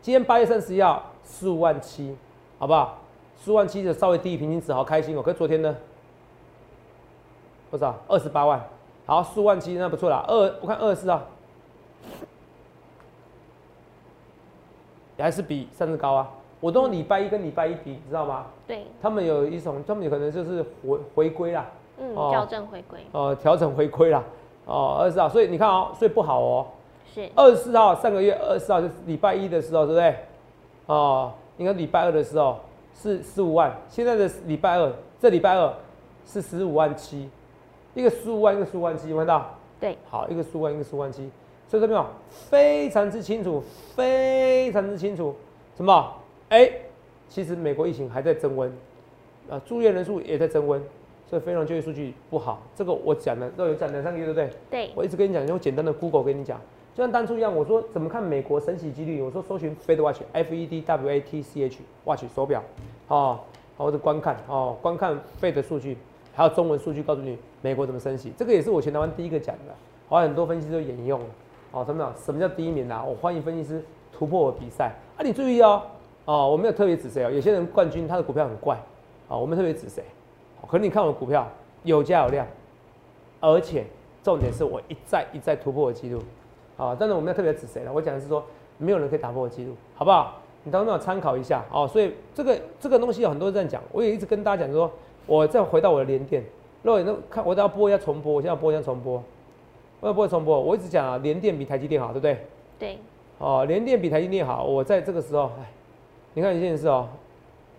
[0.02, 2.16] 今天八月三十一号，四五万七，
[2.60, 3.00] 好不好？
[3.36, 5.22] 四五万七的稍微低于平均值，好开心哦。
[5.24, 5.76] 可是昨天呢？
[7.70, 7.96] 多少？
[8.08, 8.62] 二十八万。
[9.06, 10.24] 好，四万七那不错啦。
[10.28, 11.22] 二，我看二十四号，
[15.18, 16.30] 也还是比上次高啊。
[16.60, 18.46] 我都礼拜一跟礼拜一比，你知道吗？
[18.68, 18.86] 对。
[19.02, 21.66] 他们有一种，他们有可能就是回回归啦。
[21.98, 23.00] 嗯，调整回归。
[23.12, 24.24] 哦，调整回归啦。
[24.66, 26.68] 哦，二十四号，所以你看哦，所以不好哦。
[27.12, 30.16] 是二十四号，上个月二十四号就是礼拜一的时候，对不对？
[30.86, 32.60] 哦，应该礼拜二的时候
[32.94, 35.74] 是十五万，现在的礼拜二，这礼拜二
[36.26, 37.30] 是十五万七，
[37.94, 39.58] 一个十五万，一个十五万七，有看到？
[39.80, 41.30] 对，好，一个十五万，一个十五万七，
[41.68, 43.64] 所以这边非常之清楚，
[43.96, 45.36] 非常之清楚，
[45.76, 46.14] 什么？
[46.50, 46.70] 哎，
[47.28, 48.72] 其实美国疫情还在增温，
[49.50, 50.82] 啊，住院人数也在增温，
[51.30, 54.50] 所以非农就业数据不好，这个我讲了都有讲两三个月，对不对？
[54.70, 56.60] 对，我一直跟你讲，用简单的 Google 跟你讲。
[56.96, 59.22] 就像当初一样，我说怎么看美国升息几率？
[59.22, 62.62] 我说搜寻 Fed Watch，F E D W A T C H Watch 手表，
[63.08, 63.40] 哦，
[63.78, 65.98] 或者观看哦，观看 Fed 数据，
[66.40, 68.32] 还有中文数据告诉你美国怎么升息。
[68.38, 69.76] 这个也是我全台湾第一个讲的，
[70.08, 71.26] 好像，很多分析师都引用了。
[71.74, 72.14] 哦，怎么样？
[72.18, 73.04] 什么叫第一名呢？
[73.06, 75.20] 我欢迎分析师突破我比赛啊！
[75.22, 75.82] 你注意哦，
[76.24, 77.30] 哦，我没有特别指谁哦。
[77.30, 78.78] 有些人冠军他的股票很怪
[79.28, 80.02] 啊，我们特别指谁？
[80.66, 81.46] 可是你看我的股票
[81.84, 82.48] 有价有量，
[83.42, 83.86] 而且
[84.24, 86.22] 重点是我一再一再突破我记录
[86.78, 86.96] 啊！
[86.98, 88.42] 但是我没有特别指谁了，我讲的是说
[88.78, 90.38] 没有人可以打破我记录，好不好？
[90.64, 91.86] 你当中要参考一下哦。
[91.86, 94.90] 所以这个这个东西有很多人在讲，我也一直跟大家讲说，
[95.26, 96.44] 我再回到我的连电，
[96.82, 99.22] 如果你看我都要播一下重播，我现在播一下重播。
[100.02, 100.58] 会不会重播？
[100.58, 102.48] 我一直讲啊，联电比台积电好，对不对？
[102.80, 102.98] 对。
[103.38, 104.64] 哦，联电比台积电好。
[104.64, 105.70] 我在这个时候，哎，
[106.36, 107.10] 你看一件事哦，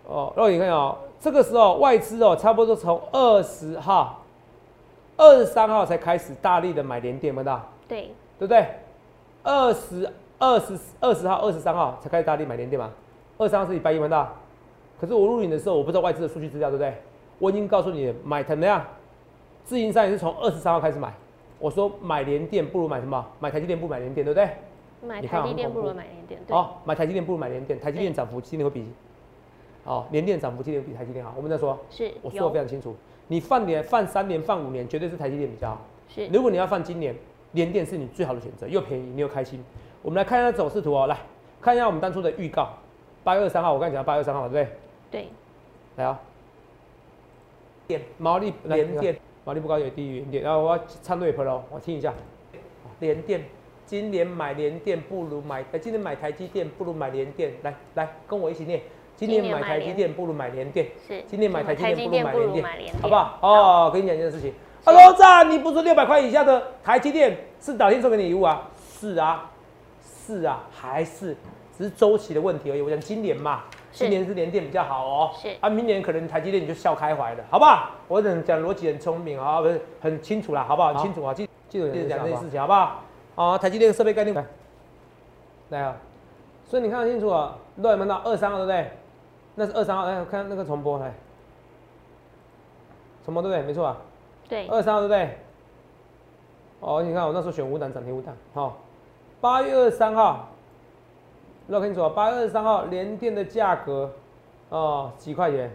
[0.07, 4.23] 哦，肉你看哦，这个时候外资哦，差不多从二十号、
[5.17, 7.67] 二十三号才开始大力的买联电，没到？
[7.89, 8.11] 对。
[8.39, 8.67] 对不对？
[9.43, 10.07] 二十
[10.39, 12.91] 二十二十号、二十三号才开始大力买联电嘛？
[13.39, 14.29] 二十三号是礼拜一，没到？
[15.01, 16.95] 可是我录影的时候，我不知道外资的数据资料，对不对？
[17.41, 18.85] 我已经告诉你，买怎么样？
[19.65, 21.13] 自营商也是从二十三号开始买。
[21.59, 23.27] 我说买联电不如买什么？
[23.41, 24.49] 买台积电不买联电，对不对？
[25.07, 26.41] 买台积电不如买联电。
[26.49, 27.81] 哦，买台积电不如买联电。
[27.81, 28.87] 台积电涨幅今年会比，
[29.85, 31.33] 哦，联电涨幅今年比台积电好。
[31.37, 32.95] 我们在说，是，我说的非常清楚。
[33.29, 35.81] 你放年、放三年、放五年，绝对是台积电比较好。
[36.09, 36.27] 是。
[36.27, 37.15] 如果你要放今年，
[37.53, 39.63] 联电是你最好的选择，又便宜，你又开心。
[40.03, 41.17] 我们来看一下走势图哦，来
[41.61, 42.71] 看一下我们当初的预告。
[43.23, 45.23] 八月二三号，我刚才讲八月二三号，对不对？
[45.23, 45.29] 对。
[45.97, 46.19] 来啊。
[47.91, 49.17] 电毛利联电。
[49.45, 52.15] 毛利不高也低于联电，然后我要唱 rap 喽，我听一下。
[53.01, 53.43] 联电，
[53.85, 58.81] 今年买联电不如买，哎，今年买台积电不如买联电，来来跟我一起念。
[59.17, 61.21] 今年买台积电不如买联电，是。
[61.27, 63.39] 今年买台积电不如买联电，好不好？
[63.43, 64.53] 哦，跟你讲一件事情。
[64.85, 68.71] Hello，赞，你不是六百块以下的台积电是哪天送给你礼物啊？
[68.79, 69.51] 是啊，
[70.01, 71.35] 是啊，还是
[71.77, 72.83] 只是周期的问题而已。
[72.83, 73.65] 我讲今年嘛。
[73.93, 77.91] 今年是联电比较好哦，是啊，明年可能台积电你就笑开怀了，好不好？
[78.07, 80.95] 我等讲逻辑很聪明啊，不是很清楚啦，好不好？
[80.95, 83.03] 很清楚啊，记记住讲这些事情，好不好？
[83.35, 84.45] 啊，台积电设备概念来，
[85.71, 85.97] 来啊，
[86.65, 88.91] 所以你看得清楚啊，乱门到二三号对不对？
[89.57, 91.13] 那是二三号，来看那个重播来，
[93.25, 93.67] 重播对不对？
[93.67, 93.97] 没错啊，
[94.49, 95.37] 对，二三号对不对？
[96.79, 98.79] 哦，你看我那时候选五档涨停五档，好，
[99.41, 100.47] 八月二十三号。
[101.73, 104.11] 那清楚啊，八月二十三号连电的价格，
[104.71, 105.71] 哦，几块钱？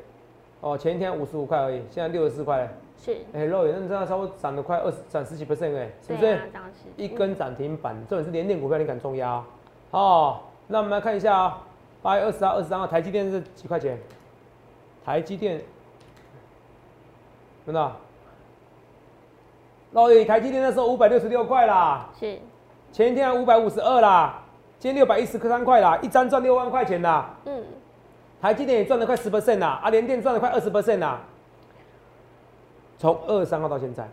[0.60, 2.69] 哦，前一天五十五块而已，现在六十四块了。
[3.01, 3.17] 是。
[3.31, 6.38] 哎，肉眼认真，稍微涨了快二十，涨十几 percent 哎，是不是？
[6.97, 9.41] 一根涨停板，这种是连电股票，你敢重压？
[9.91, 11.62] 哦，那我们来看一下啊，
[12.01, 13.97] 八月二十号、二十三号，台积电是几块钱？
[15.05, 15.62] 台积电，
[17.65, 17.91] 真的？
[19.93, 22.10] 肉眼台积电那时候五百六十六块啦。
[22.19, 22.38] 是。
[22.91, 24.41] 前一天五百五十二啦。
[24.86, 27.34] 今天六百一十三块啦，一张赚六万块钱啦。
[27.45, 27.63] 嗯，
[28.39, 31.21] 台积电也赚了快十 percent 啦，啊，联电赚了快二十 percent 啦。
[33.00, 34.08] 从二十三号到现在，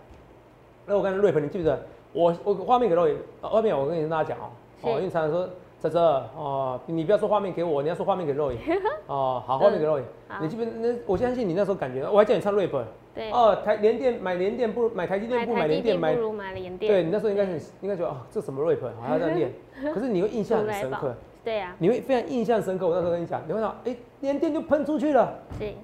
[0.87, 1.78] 那我刚才瑞鹏，你记不记得？
[2.14, 4.48] 我我画面给肉眼，画面我跟你跟大家讲哦，
[4.80, 5.46] 哦，因为常常说
[5.78, 8.58] 在这哦，你不要说画面给我，你要说画面给肉眼。
[9.08, 10.08] 哦，好，画面给肉眼。
[10.40, 10.64] 你记不？
[10.64, 12.82] 那我相信你那时候感觉，我还叫你唱瑞鹏。
[13.14, 16.92] 对哦，台联电买联电不如买台积电不买联电买不如买联电。
[16.92, 19.53] 对你那时候应该是应该觉得哦，这什么 rap 好像在念，
[19.92, 21.14] 可是你会印象很深刻。
[21.44, 22.87] 对啊，你会非常印象深刻。
[22.87, 25.37] 我那时候跟你讲，你会想，哎，联电就喷出去了。
[25.59, 25.75] 对，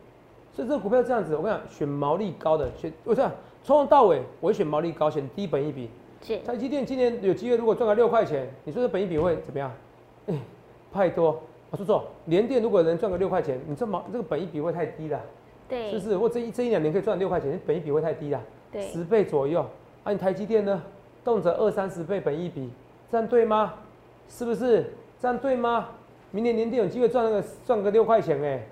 [0.52, 3.30] 所以这个股票这样子，我跟你讲，选毛利高的，选我这样
[3.62, 5.90] 从头到尾我会选毛利高，选低本一比。
[6.22, 6.38] 是。
[6.38, 9.70] 台积电今年有机会，如果赚个六块钱，你说这本一比会怎么样？
[10.28, 10.34] 哎，
[10.92, 11.42] 太多。
[11.70, 15.20] 我说错，联电如果能赚个六块钱，你这毛这个本一比会太低了。
[15.68, 16.16] 对，是不是？
[16.18, 18.40] 或这一这一两年可以赚六块钱，你本一比会太低啦。
[18.72, 19.64] 对，十倍左右。
[20.04, 20.82] 啊，你台积电呢，
[21.22, 22.70] 动辄二三十倍本一比，
[23.10, 23.74] 这样对吗？
[24.28, 24.92] 是不是？
[25.20, 25.88] 这样对吗？
[26.30, 28.66] 明年年底有机会赚那个赚个六块钱哎，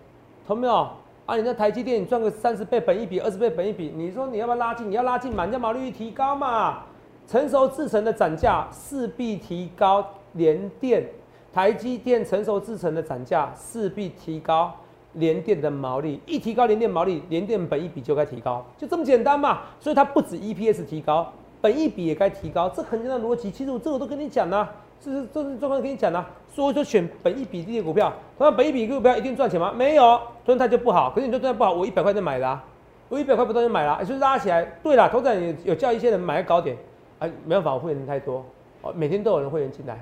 [0.47, 0.89] 同没有？
[1.27, 4.91] 啊，你那台积电你赚个三十倍本一比，二十倍本一比，你说你要不要拉近？
[4.91, 6.85] 你要拉近嘛，人家毛利率提高嘛，
[7.27, 11.05] 成熟制成的涨价势必提高联电，
[11.53, 14.73] 台积电成熟制成的涨价势必提高。
[15.17, 19.61] 联电的毛利一提高，联电毛利，联电本益比就该提高，就这么简单嘛。
[19.79, 23.51] 所以它不止 EPS 提高，本益比也该提高，这很简单逻辑。
[23.51, 26.27] 其实我这我都跟你讲啦，这是这是状况跟你讲啦。
[26.49, 29.73] 所以说选本益比低的股票，同样本益比股票一定赚钱吗？
[29.75, 31.11] 没有，状态就不好。
[31.15, 32.63] 可是你说状态不好，我一百块就买啦，
[33.09, 34.65] 我一百块不到就买了，也就拉起来。
[34.83, 36.77] 对了，头仔有有叫一些人买个高点，
[37.19, 38.45] 啊，没办法，我会员人太多，
[38.83, 39.99] 哦，每天都有人会员进来。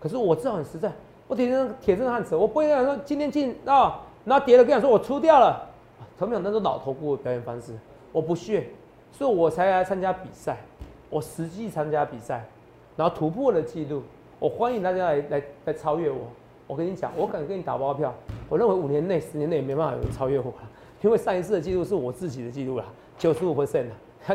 [0.00, 0.92] 可是我知道很实在，
[1.26, 4.00] 我铁证铁证汉子，我不会这样说今天进啊。
[4.28, 5.70] 那跌了，跟你说我出掉了，
[6.18, 7.72] 同样那是老头股的表演方式，
[8.10, 8.66] 我不屑，
[9.12, 10.56] 所以我才来参加比赛，
[11.08, 12.44] 我实际参加比赛，
[12.96, 14.02] 然后突破了记录，
[14.40, 16.22] 我欢迎大家来来来超越我。
[16.66, 18.12] 我跟你讲，我敢跟你打包票，
[18.48, 20.68] 我认为五年内、十年内也没办法有人超越我了，
[21.02, 22.84] 因为上一次的记录是我自己的记录了，
[23.16, 23.84] 九十五 percent。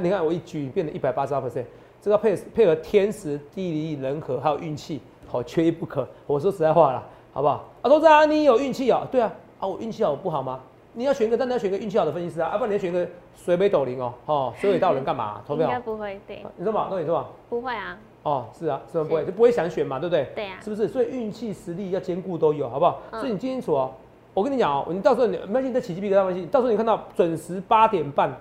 [0.01, 1.65] 你看我一举变得一百八十二 percent，
[2.01, 6.07] 这个配配合天时地利人和还有运气，好缺一不可。
[6.25, 7.65] 我说实在话啦，好不好？
[7.81, 9.29] 啊，都在啊，你有运气哦，对啊，
[9.61, 10.59] 啊我运气好不好吗？
[10.93, 15.39] 你要选一个，但你要选一个运气好的分析师啊，要不然你要选一个水杯斗灵哦，哦，水尾道人干嘛？
[15.47, 15.67] 投票？
[15.69, 16.43] 应该不会，对。
[16.57, 16.87] 你说嘛？
[16.91, 17.27] 那你说嘛？
[17.47, 17.97] 不会啊。
[18.23, 20.27] 哦，是啊，是不会，就不会想选嘛，对不对？
[20.35, 20.57] 对啊。
[20.61, 20.87] 是不是？
[20.87, 22.99] 所以运气实力要兼顾都有，好不好？
[23.11, 23.91] 所以你记清楚哦。
[24.33, 28.35] 我跟你讲哦，你到时候你没关系，你在起鸡皮疙瘩关系，到时候你看到准时八点半，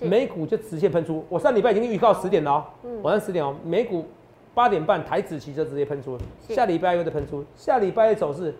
[0.00, 1.24] 美股就直线喷出。
[1.28, 2.64] 我上礼拜已经预告十点了哦，
[3.02, 4.04] 晚上十点哦，美股
[4.54, 8.54] 八点半台子期就直接喷出，下礼拜又在喷出，下礼拜的走势，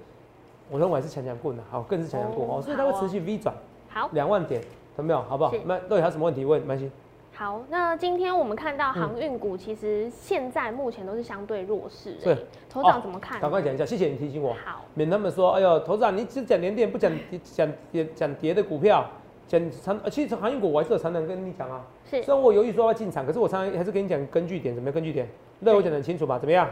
[0.71, 3.55] 我认为是强强棍的，好，更是强强棍哦，所以它会持续 V 转。
[3.89, 4.61] 好，两万点，
[4.97, 5.23] 有没有？
[5.23, 5.53] 好不好？
[5.67, 6.61] 那到底还有什么问题问？
[6.63, 6.91] 没关系。
[7.33, 12.17] 好，那今天我们看到航运股其实现在目前都是相对弱势。
[12.23, 12.37] 对，
[12.69, 13.41] 头长怎么看？
[13.41, 14.55] 赶快讲一下，谢谢你提醒我。
[14.65, 19.05] 好，免他们说，哎呦，头长你只讲连电不讲讲跌讲跌的股票，
[19.49, 21.85] 讲长，其实航运股我还是有常常跟你讲啊。
[22.09, 22.23] 是。
[22.23, 24.95] 虽然我犹豫说要进场，可是我常常还是跟你讲根据点，怎么样？
[24.95, 26.39] 根据点，那我讲的很清楚吧？
[26.39, 26.69] 怎么样？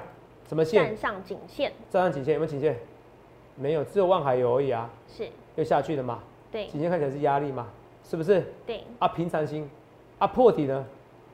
[0.48, 0.85] 什么线？
[0.85, 1.72] 站上颈线。
[1.90, 2.76] 站上颈线有没有颈线？
[3.57, 4.88] 没有，只有望海有而已啊。
[5.09, 5.29] 是。
[5.57, 6.21] 又下去了嘛？
[6.51, 6.67] 对。
[6.69, 7.67] 今天看起来是压力嘛？
[8.05, 8.45] 是不是？
[8.67, 8.83] 对。
[8.99, 9.69] 啊，平常心，
[10.19, 10.85] 啊，破底呢？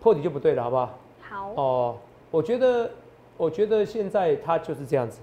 [0.01, 0.99] 破底就不对了，好不好？
[1.21, 1.53] 好。
[1.55, 1.97] 哦，
[2.31, 2.91] 我觉得，
[3.37, 5.21] 我觉得现在它就是这样子，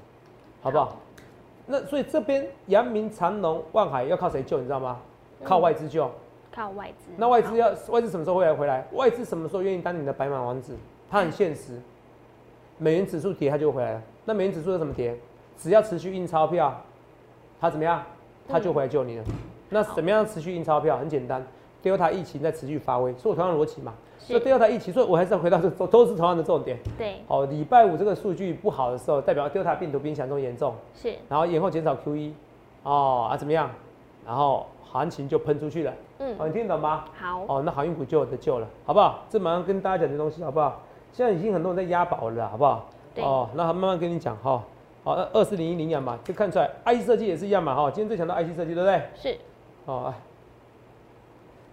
[0.62, 0.98] 好不好？
[1.68, 4.58] 那所以这边阳明、长隆、万海要靠谁救？
[4.58, 5.00] 你知道吗？
[5.44, 6.10] 靠外资救。
[6.52, 7.12] 靠外资。
[7.18, 8.88] 那外资要外资什么时候会来回来？
[8.94, 10.76] 外资什么时候愿意当你的白马王子？
[11.10, 11.82] 它很现实，
[12.78, 14.02] 美元指数跌，它就回来了。
[14.24, 15.18] 那美元指数要怎么跌？
[15.58, 16.82] 只要持续印钞票，
[17.66, 18.00] 它怎么样？
[18.48, 19.24] 它就回来救你了。
[19.70, 20.98] 那怎么样持续印钞票？
[20.98, 21.44] 很简单
[21.84, 23.92] ，Delta 疫情在持续发威，所以同样逻辑嘛。
[24.20, 26.78] 所以 Delta 疫情，所以我还是要回到这都 都是同样的重点。
[26.96, 27.16] 对。
[27.28, 30.76] 哦，礼拜五这个数据不好的时候，代表 Delta 病毒比想象中严重。
[30.94, 31.16] 是。
[31.28, 32.34] 然后延后减少 QE，
[32.84, 33.68] 哦啊怎么样？
[34.24, 35.94] 然后行情就喷出去了。
[36.20, 36.36] 嗯。
[36.38, 37.06] 哦，你听懂吗？
[37.20, 37.44] 好。
[37.48, 39.22] 哦，那航运股就有得救了，好不好？
[39.28, 40.80] 这马上跟大家讲的东西，好不好？
[41.12, 42.86] 现在已经很多人在押宝了，好不好？
[43.16, 43.24] 对。
[43.24, 44.62] 哦，那慢慢跟你讲哈。
[45.06, 47.92] 好，那二四零一领养嘛，就看出来，IC 设计也是一样嘛，哈。
[47.92, 49.02] 今天最强的 IC 设计，对不对？
[49.14, 49.38] 是。
[49.86, 50.12] 哦，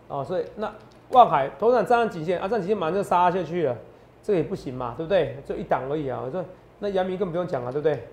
[0.08, 0.70] 哦，所以那
[1.12, 3.74] 望海头场站上极限啊，站极限马上就杀下去了，
[4.22, 5.38] 这个也不行嘛，对不对？
[5.46, 6.20] 就一档而已啊。
[6.22, 6.44] 我说
[6.78, 8.06] 那阳明更不用讲了，对不对？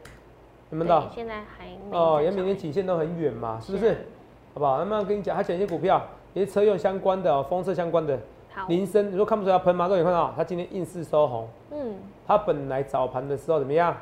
[0.72, 1.10] 有没有到？
[1.14, 3.92] 现在还哦，阳明连极限都很远嘛，是不是？
[4.54, 4.78] 好不好？
[4.78, 6.02] 那慢慢跟你讲，他讲一些股票，
[6.34, 8.18] 一些车用相关的、风车相关的。
[8.54, 8.66] 好。
[8.70, 9.90] 林森，你说看不出来喷吗？
[9.90, 11.46] 各位看到，他今天硬是收红。
[11.72, 11.98] 嗯。
[12.26, 13.98] 他本来早盘的时候怎么样？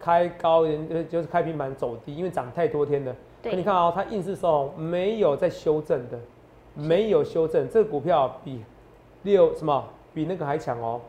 [0.00, 3.14] 开高，人就是开平板走低，因为涨太多天了。
[3.40, 3.54] 对。
[3.54, 6.18] 你看啊，它硬是收红，没有在修正的。
[6.72, 8.62] 没有修正，这个股票比
[9.24, 9.84] 六什么
[10.14, 11.00] 比那个还强哦，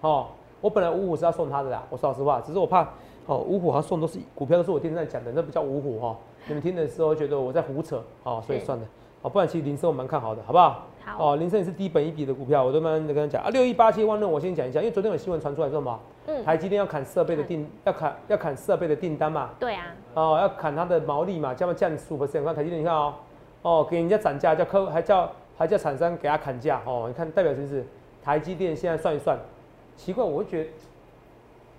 [0.00, 0.26] 哦，
[0.60, 2.82] 我本来五虎是要送他的啦，我说老实话，只是我怕
[3.26, 6.16] 哦五虎他送都是股票都是我电视上讲的，那不叫五虎哈，
[6.48, 8.84] 你们听的时候觉得我在胡扯哦，所以算了，
[9.22, 10.84] 哦，不然其实林森我蛮看好的，好不好？
[11.04, 16.00] 好，哦，林森也是低本一笔的股票，我都慢慢的跟他讲啊，六一八七万润我先讲一下，因为昨天有新闻传出来说什么？
[16.26, 19.50] 嗯，台积电要砍设备的订，要砍要砍设备的订单嘛？
[19.58, 22.42] 对啊，哦，要砍它的毛利嘛，这样降十五 percent？
[22.44, 23.14] 看台积电，你看哦。
[23.62, 27.04] 哦，给人家涨价，叫客还叫还叫厂商给他砍价哦。
[27.08, 27.66] 你看代表什么？
[27.66, 27.84] 是
[28.22, 29.38] 台积电现在算一算，
[29.96, 30.70] 奇怪，我会觉得，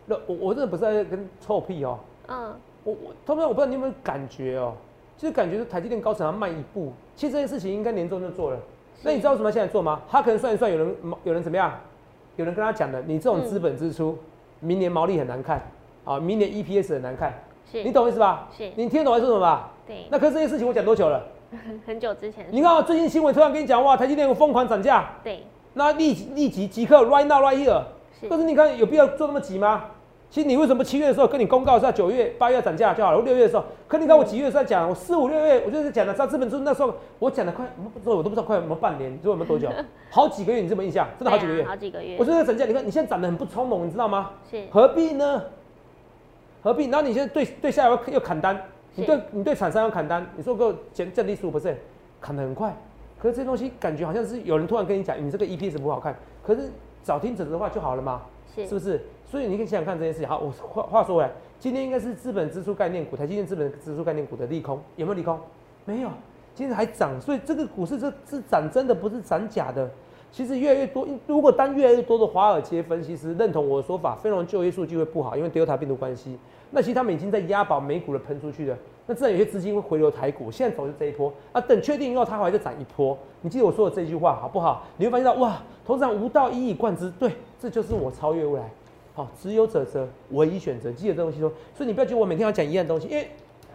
[0.07, 1.99] 那我我真的不是在跟臭屁哦。
[2.27, 2.55] 嗯。
[2.83, 4.73] 我我他们我不知道你有没有感觉哦，
[5.17, 6.91] 就是感觉是台积电高层要迈一步。
[7.15, 8.59] 其实这件事情应该年终就做了。
[9.03, 10.01] 那你知道为什么现在做吗？
[10.09, 11.71] 他可能算一算，有人有人怎么样？
[12.37, 14.17] 有人跟他讲的，你这种资本支出，
[14.59, 15.61] 明年毛利很难看
[16.03, 17.33] 啊，明年 EPS 很难看。
[17.71, 18.47] 你懂意思吧？
[18.55, 18.71] 是。
[18.75, 19.71] 你听得懂还是什么吧？
[19.85, 20.05] 对。
[20.09, 21.23] 那可是这件事情我讲多久了？
[21.85, 27.81] 很久之前， 你看最近新闻突然跟你讲哇，台积电疯狂涨价，对，那立立即即刻 right now right here，
[28.27, 29.85] 可是你看有必要做那么急吗？
[30.35, 39.69] 其实你为什么七月的时候跟你公告是要九月八月涨价就好了，六月的时候，可你看我几月在讲，我四五六月我就是讲的，在资本出那时候我讲的快，不知道我都不知道快有没有半年，你知道有没有多久？
[40.11, 41.07] 好几个月，你这么印象？
[41.17, 42.17] 真的好几个月， 好几个月。
[42.19, 44.31] 我说在涨价，你看你现在涨得很不从容，你知道吗？
[44.51, 45.41] 是，何必呢？
[46.61, 46.89] 何必？
[46.89, 48.61] 然后你现在对对下游又砍单。
[48.95, 51.75] 你对你对厂商要砍单，你说给我减降低十五 percent，
[52.19, 52.75] 砍得很快。
[53.17, 56.13] 可是这东西感觉好像是有人突然跟你讲，你这个 EPS 不好看。
[56.45, 56.69] 可是
[57.03, 59.01] 早听者的话就好了嘛，是是不是？
[59.25, 60.27] 所以你可以想想看这件事情。
[60.27, 65.39] 好，我话话说回来，今天应该是资本支出概念股，台积电资本支出概念股的利空，有没有利空？
[65.85, 66.09] 没有，
[66.53, 67.19] 今天还涨。
[67.19, 69.89] 所以这个股市这是涨真的，不是涨假的。
[70.31, 76.37] 其实越来越多，如果当越来越多的华尔街分析师认同我的说法，非农就业数据会不好，因为 Delta 病毒关系。
[76.71, 80.51] 那其实他们已经在押宝美股的喷出去了，那自然有些资金会回流台股。
[80.51, 83.17] 现在走是这一波啊，等确定以后，它还会再涨一波。
[83.41, 84.83] 你记得我说的这句话好不好？
[84.97, 88.69] 你会发现到哇，投资上无道一以贯之，对，这就是我超越未来。
[89.15, 91.49] 好，只有者则唯一选择，记得这东西说。
[91.73, 93.29] 所以你不要觉得我每天要讲一样东西，因为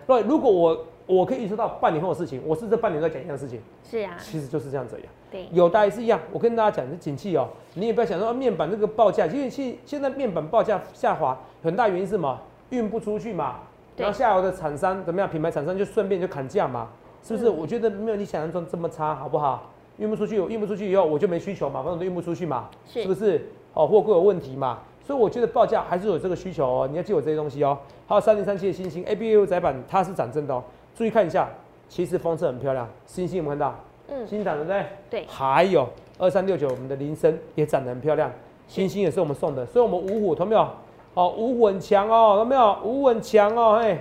[0.07, 5.07] 对，如果我我可以预测到半年后的事情，我是这半年在讲一样事情，是啊，其实就是这样子呀。
[5.31, 12.39] 对，有的也是一样，我跟大家讲是景气哦，你也不要想说面板这个报价，因为现现在面板报价下滑，很大原因是什么？
[12.69, 13.61] 运不出去嘛，
[13.97, 15.29] 对然后下游的厂商怎么样？
[15.29, 16.91] 品牌厂商就顺便就砍价嘛，
[17.23, 17.49] 是不是？
[17.49, 19.71] 嗯我觉得没有你想象中这么差，好不好？
[19.97, 23.47] 运不出去，我运不出去以后我就没需求嘛，反正我都运不出去嘛，是不是？
[23.75, 27.77] 哦，货柜有问题嘛，所以我觉得报价还是有这个需求哦，你要记我这些东西哦。
[28.07, 30.63] 还有三零三七的星星 A B U 窄板它是涨正的哦，
[30.95, 31.49] 注意看一下，
[31.89, 33.75] 其实风车很漂亮，星星有没有看到？
[34.09, 34.85] 嗯，星涨对不对？
[35.11, 35.85] 对，还有
[36.17, 38.31] 二三六九，我们的铃声也长得很漂亮，
[38.69, 40.65] 星星也是我们送的，所以我们五虎，懂没有？
[41.15, 42.79] 哦，五虎很强哦，懂没有？
[42.85, 43.99] 五虎很强哦，嘿，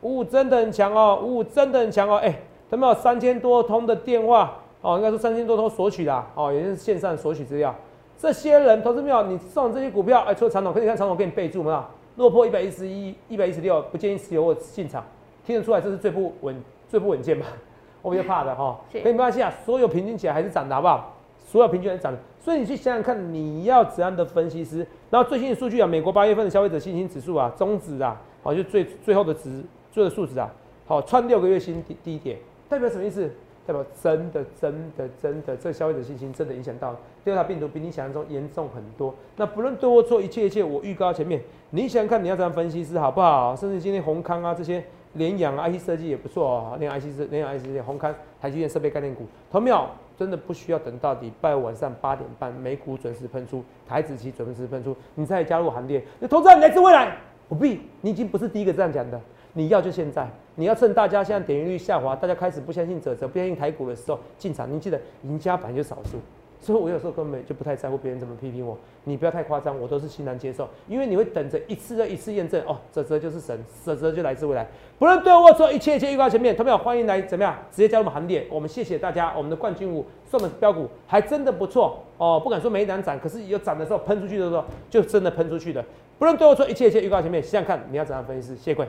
[0.00, 2.92] 五虎真的很强哦，五虎真的很强哦，哎，懂没有？
[2.94, 7.72] 三千多通的电话，哦，应该说三千多通索取啦，哦，也是线上索取资料。
[8.20, 9.22] 这些人投资没有？
[9.22, 11.82] 你送这些股票，哎，除了长总，可以看长总给你备注没有？
[12.16, 15.02] 落破一百一十一、一百一十六，不建议持有或进场，
[15.42, 16.54] 听得出来这是最不稳、
[16.86, 17.46] 最不稳健吧？
[18.02, 21.14] 我比较怕的哈，是可以没关系啊，所有平均起来还是涨的好不好？
[21.46, 24.86] 所有平均还是涨的，所以你去想想看，你要怎样的分析师？
[25.08, 30.52] 然后最新的数据啊，美国八月份的消费者信心指数啊，中值啊，好就最最后的值，最后的数值啊，
[30.86, 32.36] 好创六个月新低低点，
[32.68, 33.30] 代表什么意思？
[33.66, 39.14] 代表真的真的真的，这消费者信心真的影响到第二大病毒比你想象中严重很多。
[39.36, 43.54] 那不论对或错，一切一切我预告前面，你想看你要怎样分析师好不好？
[43.54, 44.82] 甚至今天宏康啊这些
[45.14, 49.86] 联阳啊 IC 设计也不错哦，联阳 IC 设联阳 IC 设计宏康台积电设备概念股，同没有？
[50.18, 56.02] 真的不需要等到礼拜晚上八点半美股准时喷出，台子期准时喷出，你再加入行列。
[56.18, 57.16] 那投资人来自未来，
[57.48, 59.18] 不必，你已经不是第一个这样讲的。
[59.54, 60.28] 你要就现在，
[60.60, 64.70] 你要趁大家现在点击率下滑，大家开始不相信者则不相信台股的时候进场。
[64.70, 66.18] 你记得，赢家本来就少数，
[66.60, 68.76] 所以我有时候根本就不太在乎别人怎么批评我。
[69.04, 74.68] 你不要太夸张，我都是欣然接受，因为你会等着一次又一次验证哦，泽泽就是神，泽泽就来自未来。
[74.98, 78.46] 不论对或错，一切一切预告前面，同没有欢迎来怎么样直接加入我们行列。
[78.50, 85.82] 我们谢谢大家，我们的冠军股送的标股还真的不错哦，不敢说每一档涨，可是有涨的时候喷出去的时候就真的喷出去的。
[86.18, 88.88] 不论对或错，一切一切预告前面，想想看你要怎样分析师，谢谢各位。